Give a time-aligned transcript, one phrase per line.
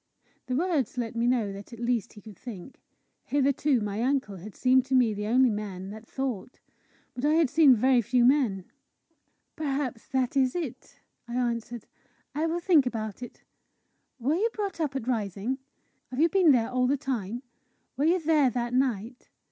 [0.47, 2.81] The words let me know that at least he could think.
[3.25, 6.59] Hitherto my uncle had seemed to me the only man that thought.
[7.13, 8.65] But I had seen very few men.
[9.55, 11.85] "Perhaps that is it," I answered.
[12.33, 13.43] "I will think about it.
[14.19, 15.59] Were you brought up at Rising?
[16.09, 17.43] Have you been there all the time?
[17.95, 19.29] Were you there that night?